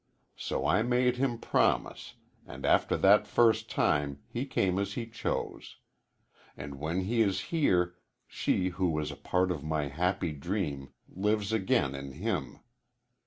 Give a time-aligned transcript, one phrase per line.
[0.35, 2.15] So I made him promise,
[2.47, 5.75] and after that first time he came as he chose.
[6.57, 7.93] And when he is here
[8.25, 12.61] she who was a part of my happy dream lives again in him.